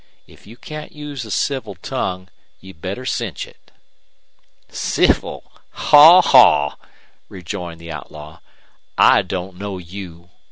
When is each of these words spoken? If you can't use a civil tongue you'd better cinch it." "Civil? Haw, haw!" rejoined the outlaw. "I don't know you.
If 0.25 0.47
you 0.47 0.57
can't 0.57 0.93
use 0.93 1.25
a 1.25 1.29
civil 1.29 1.75
tongue 1.75 2.29
you'd 2.59 2.81
better 2.81 3.05
cinch 3.05 3.45
it." 3.47 3.69
"Civil? 4.67 5.43
Haw, 5.73 6.23
haw!" 6.23 6.77
rejoined 7.29 7.79
the 7.79 7.91
outlaw. 7.91 8.39
"I 8.97 9.21
don't 9.21 9.57
know 9.57 9.77
you. 9.77 10.31